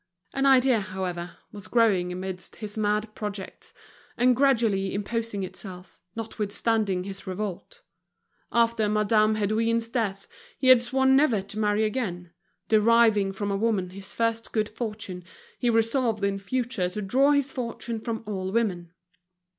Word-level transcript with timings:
An 0.33 0.47
idea, 0.47 0.79
however, 0.81 1.37
was 1.51 1.67
growing 1.67 2.11
amidst 2.11 2.55
his 2.55 2.75
mad 2.75 3.13
projects, 3.13 3.71
and 4.17 4.35
gradually 4.35 4.95
imposing 4.95 5.43
itself, 5.43 5.99
notwithstanding 6.15 7.03
his 7.03 7.27
revolt. 7.27 7.83
After 8.51 8.89
Madame 8.89 9.35
Hédouin's 9.35 9.87
death 9.89 10.27
he 10.57 10.69
had 10.69 10.81
sworn 10.81 11.15
never 11.15 11.43
to 11.43 11.59
marry 11.59 11.83
again; 11.83 12.31
deriving 12.67 13.31
from 13.31 13.51
a 13.51 13.55
woman 13.57 13.91
his 13.91 14.11
first 14.11 14.51
good 14.51 14.69
fortune, 14.69 15.23
he 15.59 15.69
resolved 15.69 16.23
in 16.23 16.39
future 16.39 16.89
to 16.89 17.03
draw 17.03 17.29
his 17.29 17.51
fortune 17.51 17.99
from 17.99 18.23
all 18.25 18.51
women. 18.51 18.93